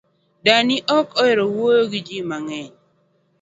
[0.45, 2.71] Dani ok ohero wuoyo gi jii mang’eny